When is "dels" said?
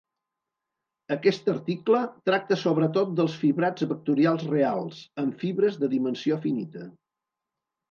3.19-3.37